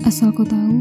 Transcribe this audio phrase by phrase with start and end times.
[0.00, 0.80] Asal kau tahu,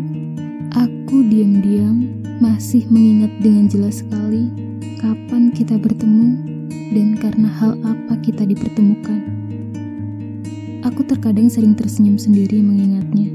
[0.71, 4.47] aku diam-diam masih mengingat dengan jelas sekali
[4.96, 6.39] kapan kita bertemu
[6.96, 9.20] dan karena hal apa kita dipertemukan.
[10.88, 13.28] Aku terkadang sering tersenyum sendiri mengingatnya.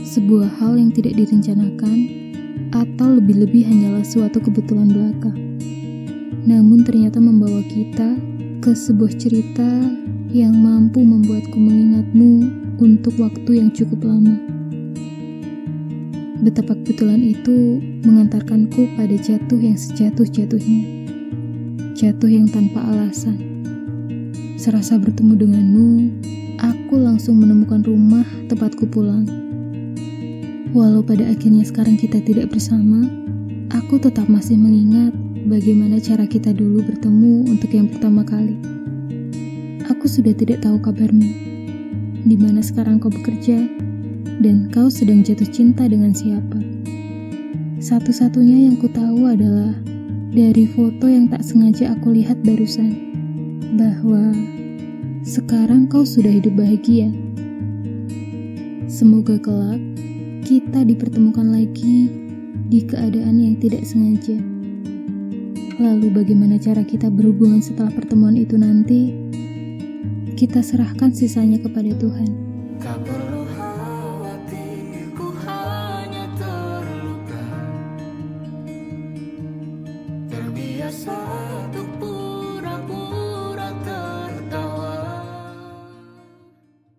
[0.00, 1.98] Sebuah hal yang tidak direncanakan
[2.72, 5.32] atau lebih-lebih hanyalah suatu kebetulan belaka.
[6.48, 8.16] Namun ternyata membawa kita
[8.64, 9.68] ke sebuah cerita
[10.32, 12.48] yang mampu membuatku mengingatmu
[12.80, 14.55] untuk waktu yang cukup lama.
[16.36, 21.08] Betapa kebetulan itu mengantarkanku pada jatuh yang sejatuh-jatuhnya.
[21.96, 23.40] Jatuh yang tanpa alasan.
[24.60, 25.88] Serasa bertemu denganmu,
[26.60, 29.24] aku langsung menemukan rumah tempatku pulang.
[30.76, 33.08] Walau pada akhirnya sekarang kita tidak bersama,
[33.72, 35.16] aku tetap masih mengingat
[35.48, 38.60] bagaimana cara kita dulu bertemu untuk yang pertama kali.
[39.88, 41.24] Aku sudah tidak tahu kabarmu.
[42.28, 43.85] Di mana sekarang kau bekerja?
[44.40, 46.60] Dan kau sedang jatuh cinta dengan siapa.
[47.80, 49.72] Satu-satunya yang ku tahu adalah
[50.32, 52.92] dari foto yang tak sengaja aku lihat barusan,
[53.80, 54.36] bahwa
[55.24, 57.08] sekarang kau sudah hidup bahagia.
[58.86, 59.80] Semoga kelak
[60.46, 62.08] kita dipertemukan lagi
[62.68, 64.38] di keadaan yang tidak sengaja.
[65.76, 69.12] Lalu bagaimana cara kita berhubungan setelah pertemuan itu nanti?
[70.36, 72.30] Kita serahkan sisanya kepada Tuhan.
[80.86, 81.95] engraçado.